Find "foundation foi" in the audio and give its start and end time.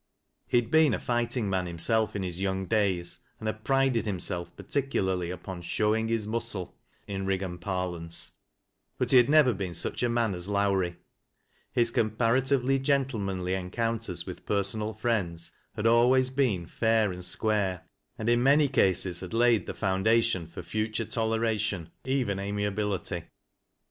19.75-20.63